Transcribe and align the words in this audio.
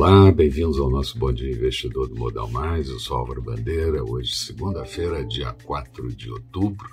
Olá, 0.00 0.30
bem-vindos 0.30 0.78
ao 0.78 0.88
nosso 0.88 1.18
Bom 1.18 1.32
Dia 1.32 1.50
Investidor 1.50 2.06
do 2.06 2.14
Modal 2.14 2.48
Mais. 2.48 2.88
Eu 2.88 3.00
sou 3.00 3.16
Álvaro 3.16 3.42
Bandeira. 3.42 4.04
Hoje, 4.04 4.32
segunda-feira, 4.32 5.24
dia 5.24 5.52
4 5.52 6.14
de 6.14 6.30
outubro. 6.30 6.88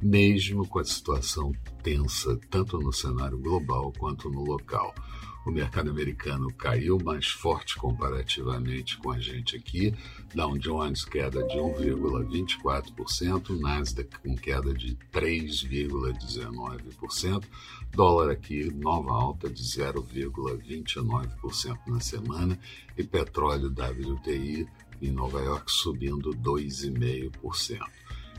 mesmo 0.00 0.66
com 0.66 0.78
a 0.78 0.84
situação 0.84 1.52
tensa 1.82 2.38
tanto 2.50 2.78
no 2.78 2.92
cenário 2.92 3.38
global 3.38 3.92
quanto 3.98 4.30
no 4.30 4.44
local. 4.44 4.94
O 5.46 5.50
mercado 5.50 5.90
americano 5.90 6.52
caiu 6.52 6.98
mais 7.02 7.28
forte 7.28 7.74
comparativamente 7.76 8.98
com 8.98 9.10
a 9.10 9.18
gente 9.18 9.56
aqui. 9.56 9.94
Dow 10.34 10.58
Jones 10.58 11.06
queda 11.06 11.42
de 11.46 11.56
1,24%, 11.56 13.58
Nasdaq 13.58 14.18
com 14.18 14.36
queda 14.36 14.74
de 14.74 14.94
3,19%, 15.10 17.44
dólar 17.92 18.30
aqui 18.30 18.70
nova 18.74 19.12
alta 19.12 19.48
de 19.48 19.62
0,29% 19.62 21.78
na 21.86 22.00
semana 22.00 22.60
e 22.96 23.02
petróleo 23.02 23.68
WTI 23.68 24.68
em 25.00 25.10
Nova 25.10 25.40
York 25.40 25.72
subindo 25.72 26.32
2,5%. 26.32 27.78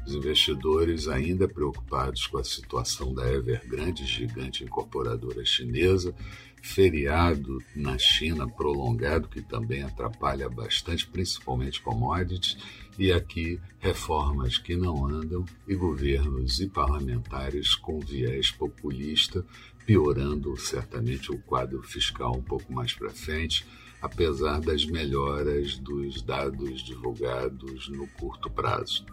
Os 0.09 0.15
investidores 0.15 1.07
ainda 1.07 1.47
preocupados 1.47 2.25
com 2.25 2.39
a 2.39 2.43
situação 2.43 3.13
da 3.13 3.31
Evergrande, 3.31 4.07
gigante 4.07 4.63
incorporadora 4.63 5.45
chinesa, 5.45 6.15
feriado 6.63 7.59
na 7.75 7.95
China 7.99 8.49
prolongado, 8.49 9.27
que 9.27 9.39
também 9.39 9.83
atrapalha 9.83 10.49
bastante, 10.49 11.05
principalmente 11.05 11.79
commodities, 11.79 12.57
e 12.97 13.11
aqui 13.11 13.61
reformas 13.77 14.57
que 14.57 14.75
não 14.75 15.05
andam 15.05 15.45
e 15.67 15.75
governos 15.75 16.59
e 16.59 16.67
parlamentares 16.67 17.75
com 17.75 17.99
viés 17.99 18.49
populista, 18.49 19.45
piorando 19.85 20.57
certamente 20.57 21.31
o 21.31 21.38
quadro 21.38 21.83
fiscal 21.83 22.35
um 22.35 22.41
pouco 22.41 22.73
mais 22.73 22.94
para 22.94 23.11
frente, 23.11 23.63
apesar 24.01 24.59
das 24.59 24.88
melhoras 24.88 25.77
dos 25.77 26.19
dados 26.23 26.81
divulgados 26.81 27.88
no 27.89 28.07
curto 28.07 28.49
prazo. 28.49 29.05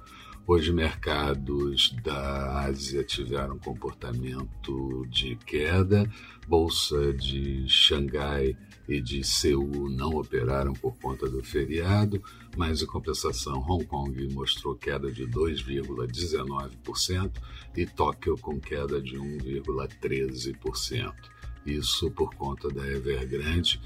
Hoje, 0.49 0.73
mercados 0.73 1.93
da 2.05 2.61
Ásia 2.61 3.03
tiveram 3.03 3.59
comportamento 3.59 5.05
de 5.09 5.35
queda, 5.35 6.09
bolsa 6.47 7.13
de 7.13 7.69
Xangai 7.69 8.57
e 8.89 9.01
de 9.01 9.25
Seul 9.25 9.91
não 9.91 10.11
operaram 10.11 10.73
por 10.73 10.97
conta 10.99 11.29
do 11.29 11.43
feriado, 11.43 12.23
mas 12.57 12.81
em 12.81 12.87
compensação, 12.87 13.59
Hong 13.69 13.85
Kong 13.87 14.33
mostrou 14.33 14.77
queda 14.77 15.11
de 15.11 15.27
2,19% 15.27 17.33
e 17.77 17.85
Tóquio 17.85 18.39
com 18.39 18.61
queda 18.61 19.03
de 19.03 19.19
1,13%. 19.19 21.13
Isso 21.67 22.09
por 22.13 22.33
conta 22.37 22.69
da 22.69 22.87
Evergrande, 22.87 23.81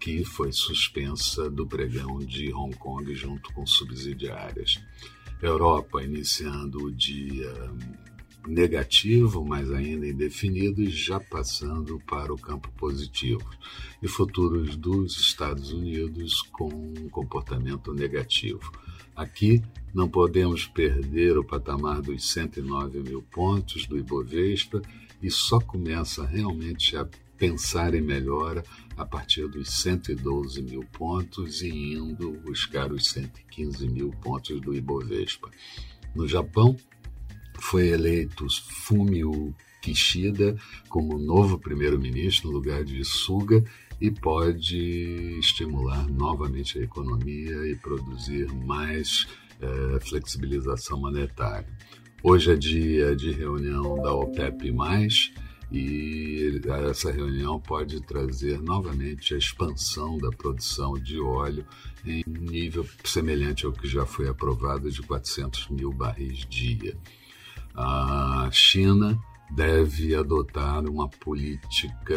que 0.00 0.24
foi 0.24 0.50
suspensa 0.50 1.50
do 1.50 1.66
pregão 1.66 2.20
de 2.20 2.50
Hong 2.54 2.74
Kong 2.76 3.14
junto 3.14 3.52
com 3.52 3.66
subsidiárias. 3.66 4.80
Europa 5.42 6.02
iniciando 6.02 6.84
o 6.84 6.92
dia 6.92 7.52
negativo, 8.46 9.44
mas 9.44 9.70
ainda 9.70 10.06
indefinido, 10.06 10.80
e 10.80 10.88
já 10.88 11.18
passando 11.18 12.00
para 12.06 12.32
o 12.32 12.38
campo 12.38 12.70
positivo. 12.76 13.48
E 14.02 14.08
futuros 14.08 14.76
dos 14.76 15.18
Estados 15.18 15.72
Unidos 15.72 16.42
com 16.52 16.68
um 16.68 17.08
comportamento 17.08 17.92
negativo. 17.92 18.72
Aqui 19.14 19.62
não 19.94 20.08
podemos 20.08 20.66
perder 20.66 21.38
o 21.38 21.44
patamar 21.44 22.02
dos 22.02 22.30
109 22.30 23.00
mil 23.00 23.22
pontos 23.22 23.86
do 23.86 23.96
Ibovespa 23.96 24.82
e 25.22 25.30
só 25.30 25.58
começa 25.58 26.24
realmente 26.26 26.96
a 26.96 27.08
pensar 27.36 27.94
em 27.94 28.00
melhora 28.00 28.64
a 28.96 29.04
partir 29.04 29.46
dos 29.48 29.68
112 29.82 30.62
mil 30.62 30.84
pontos 30.92 31.62
e 31.62 31.94
indo 31.94 32.32
buscar 32.44 32.92
os 32.92 33.08
115 33.10 33.88
mil 33.88 34.10
pontos 34.22 34.60
do 34.60 34.74
Ibovespa. 34.74 35.50
No 36.14 36.26
Japão, 36.26 36.76
foi 37.58 37.88
eleito 37.88 38.46
Fumio 38.50 39.54
Kishida 39.82 40.56
como 40.88 41.18
novo 41.18 41.58
primeiro-ministro 41.58 42.48
no 42.48 42.54
lugar 42.56 42.84
de 42.84 43.04
Suga 43.04 43.62
e 44.00 44.10
pode 44.10 45.38
estimular 45.38 46.06
novamente 46.08 46.78
a 46.78 46.82
economia 46.82 47.66
e 47.66 47.76
produzir 47.76 48.52
mais 48.52 49.26
eh, 49.60 49.98
flexibilização 50.00 51.00
monetária. 51.00 51.68
Hoje 52.22 52.50
é 52.50 52.56
dia 52.56 53.14
de 53.14 53.30
reunião 53.30 53.96
da 54.02 54.12
OPEP+, 54.12 54.72
e 55.70 56.60
essa 56.88 57.10
reunião 57.10 57.60
pode 57.60 58.00
trazer 58.00 58.60
novamente 58.62 59.34
a 59.34 59.38
expansão 59.38 60.16
da 60.18 60.30
produção 60.30 60.94
de 60.94 61.20
óleo 61.20 61.66
em 62.04 62.22
nível 62.26 62.86
semelhante 63.04 63.66
ao 63.66 63.72
que 63.72 63.88
já 63.88 64.06
foi 64.06 64.28
aprovado 64.28 64.90
de 64.90 65.02
400 65.02 65.68
mil 65.70 65.92
barris 65.92 66.46
dia. 66.48 66.96
A 67.74 68.48
China 68.52 69.18
deve 69.50 70.14
adotar 70.14 70.84
uma 70.88 71.08
política, 71.08 72.14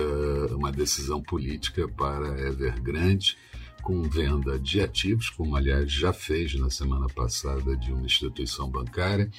uma 0.51 0.71
decisão 0.71 1.21
política 1.21 1.87
para 1.87 2.47
Evergrande 2.47 3.35
com 3.81 4.03
venda 4.03 4.59
de 4.59 4.81
ativos, 4.81 5.29
como 5.29 5.55
aliás 5.55 5.91
já 5.91 6.13
fez 6.13 6.53
na 6.55 6.69
semana 6.69 7.07
passada 7.07 7.75
de 7.75 7.91
uma 7.91 8.05
instituição 8.05 8.69
bancária, 8.69 9.29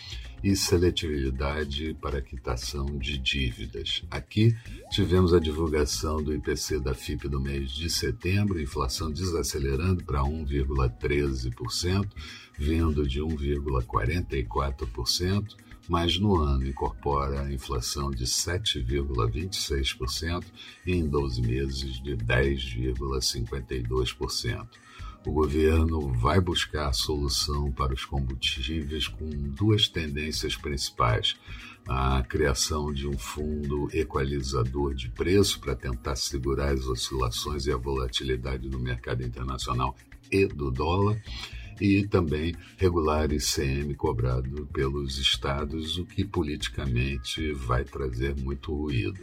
e 0.42 0.56
seletividade 0.56 1.94
para 2.00 2.22
quitação 2.22 2.86
de 2.98 3.18
dívidas. 3.18 4.02
Aqui 4.10 4.56
tivemos 4.90 5.34
a 5.34 5.38
divulgação 5.38 6.22
do 6.22 6.34
IPC 6.34 6.80
da 6.80 6.94
FIP 6.94 7.28
do 7.28 7.38
mês 7.40 7.70
de 7.70 7.90
setembro, 7.90 8.58
inflação 8.60 9.10
desacelerando 9.10 10.02
para 10.02 10.20
1,13%, 10.20 12.08
vindo 12.58 13.06
de 13.06 13.20
1,44% 13.20 15.56
mas 15.88 16.18
no 16.18 16.36
ano 16.36 16.66
incorpora 16.66 17.42
a 17.42 17.52
inflação 17.52 18.10
de 18.10 18.24
7,26% 18.24 20.44
e 20.86 20.92
em 20.92 21.08
12 21.08 21.42
meses 21.42 22.02
de 22.02 22.16
10,52%. 22.16 24.66
O 25.26 25.32
governo 25.32 26.14
vai 26.14 26.40
buscar 26.40 26.94
solução 26.94 27.70
para 27.70 27.92
os 27.92 28.06
combustíveis 28.06 29.06
com 29.06 29.28
duas 29.28 29.86
tendências 29.86 30.56
principais: 30.56 31.36
a 31.86 32.22
criação 32.22 32.90
de 32.90 33.06
um 33.06 33.18
fundo 33.18 33.90
equalizador 33.92 34.94
de 34.94 35.10
preço 35.10 35.60
para 35.60 35.76
tentar 35.76 36.16
segurar 36.16 36.72
as 36.72 36.86
oscilações 36.86 37.66
e 37.66 37.72
a 37.72 37.76
volatilidade 37.76 38.66
do 38.68 38.78
mercado 38.78 39.22
internacional 39.22 39.94
e 40.32 40.46
do 40.46 40.70
dólar 40.70 41.20
e 41.80 42.06
também 42.06 42.54
regular 42.76 43.32
ICM 43.32 43.94
cobrado 43.94 44.66
pelos 44.72 45.18
estados, 45.18 45.98
o 45.98 46.04
que 46.04 46.24
politicamente 46.24 47.52
vai 47.52 47.84
trazer 47.84 48.36
muito 48.36 48.74
ruído. 48.74 49.20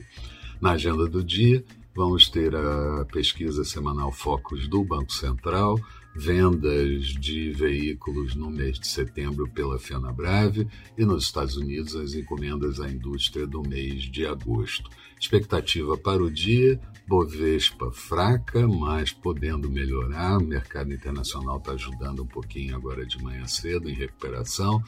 Na 0.59 0.71
agenda 0.71 1.07
do 1.07 1.23
dia, 1.23 1.63
vamos 1.95 2.29
ter 2.29 2.55
a 2.55 3.05
pesquisa 3.11 3.63
semanal 3.63 4.11
Focus 4.11 4.67
do 4.67 4.83
Banco 4.83 5.13
Central, 5.13 5.79
vendas 6.17 7.09
de 7.09 7.51
veículos 7.51 8.33
no 8.33 8.49
mês 8.49 8.79
de 8.79 8.87
setembro 8.87 9.47
pela 9.47 9.77
Fenabrave 9.77 10.67
e 10.97 11.05
nos 11.05 11.25
Estados 11.25 11.55
Unidos 11.55 11.95
as 11.95 12.15
encomendas 12.15 12.79
à 12.79 12.89
indústria 12.89 13.45
do 13.45 13.61
mês 13.61 14.03
de 14.03 14.25
agosto. 14.25 14.89
Expectativa 15.19 15.95
para 15.95 16.23
o 16.23 16.31
dia, 16.31 16.79
Bovespa 17.07 17.91
fraca, 17.91 18.67
mas 18.67 19.11
podendo 19.11 19.69
melhorar. 19.69 20.39
O 20.39 20.43
mercado 20.43 20.91
internacional 20.91 21.57
está 21.57 21.73
ajudando 21.73 22.23
um 22.23 22.27
pouquinho 22.27 22.75
agora 22.75 23.05
de 23.05 23.21
manhã 23.21 23.45
cedo 23.45 23.87
em 23.87 23.93
recuperação. 23.93 24.83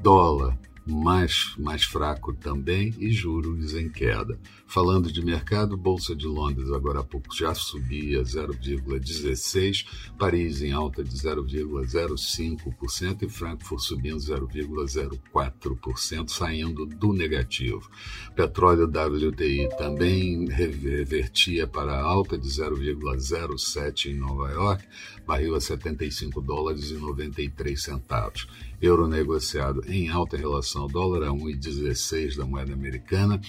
Dólar 0.00 0.58
mais, 0.86 1.54
mais 1.58 1.82
fraco 1.84 2.32
também 2.32 2.94
e 2.98 3.10
juros 3.10 3.74
em 3.74 3.88
queda. 3.88 4.38
Falando 4.66 5.12
de 5.12 5.24
mercado, 5.24 5.76
Bolsa 5.76 6.16
de 6.16 6.26
Londres 6.26 6.70
agora 6.70 7.00
há 7.00 7.04
pouco 7.04 7.34
já 7.34 7.54
subia 7.54 8.22
0,16%, 8.22 9.86
Paris 10.18 10.62
em 10.62 10.72
alta 10.72 11.04
de 11.04 11.14
0,05% 11.14 13.22
e 13.22 13.28
Frankfurt 13.28 13.82
subindo 13.82 14.16
0,04%, 14.16 16.28
saindo 16.28 16.86
do 16.86 17.12
negativo. 17.12 17.90
Petróleo 18.34 18.86
WTI 18.86 19.68
também 19.76 20.46
revertia 20.46 21.66
para 21.66 22.00
alta 22.00 22.38
de 22.38 22.48
0,07% 22.48 24.06
em 24.06 24.14
Nova 24.14 24.50
York, 24.50 24.88
barril 25.26 25.54
a 25.54 25.60
75 25.60 26.40
dólares 26.40 26.90
e 26.90 26.94
93 26.94 27.82
centavos. 27.82 28.48
Euro 28.80 29.06
negociado 29.06 29.82
em 29.86 30.08
alta 30.08 30.36
em 30.36 30.40
relação 30.40 30.71
ao 30.76 30.88
dólar 30.88 31.28
a 31.28 31.30
1,16 31.30 32.36
da 32.36 32.44
moeda 32.44 32.72
americana 32.72 33.40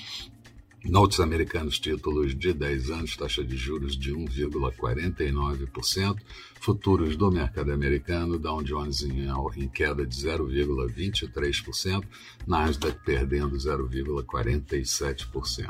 Notes 0.85 1.21
americanos, 1.21 1.79
títulos 1.79 2.37
de 2.37 2.53
10 2.53 2.91
anos, 2.91 3.15
taxa 3.15 3.41
de 3.41 3.55
juros 3.55 3.97
de 3.97 4.13
1,49%. 4.13 6.19
Futuros 6.59 7.15
do 7.15 7.31
mercado 7.31 7.71
americano, 7.71 8.37
Dow 8.37 8.61
Jones 8.61 9.01
em, 9.01 9.27
em 9.55 9.69
queda 9.69 10.05
de 10.05 10.13
0,23%, 10.13 12.03
Nasdaq 12.45 12.99
perdendo 13.05 13.55
0,47%. 13.55 15.69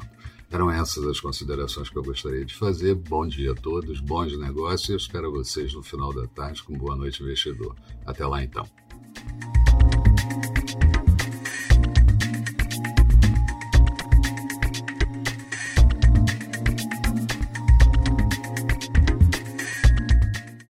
Eram 0.49 0.71
essas 0.71 1.05
as 1.05 1.19
considerações 1.19 1.89
que 1.89 1.97
eu 1.97 2.03
gostaria 2.03 2.43
de 2.43 2.55
fazer. 2.55 2.95
Bom 2.95 3.27
dia 3.27 3.51
a 3.51 3.55
todos, 3.55 3.99
bons 3.99 4.35
negócios. 4.35 4.89
Eu 4.89 4.97
espero 4.97 5.31
vocês 5.31 5.75
no 5.75 5.83
final 5.83 6.11
da 6.11 6.25
tarde 6.25 6.63
com 6.63 6.75
Boa 6.75 6.95
Noite 6.95 7.21
Investidor. 7.21 7.75
Até 8.03 8.25
lá 8.25 8.43
então. 8.43 8.67